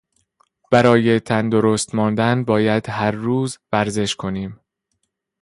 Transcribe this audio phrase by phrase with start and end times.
[0.71, 4.59] برای تندرست ماندن باید هر روز ورزش کنیم.